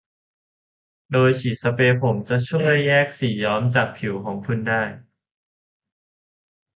[1.11, 1.29] โดย
[1.63, 4.83] สเปรย์ฉีดผมจะช่วยแยกสีย้อมจากผิวของคุณได้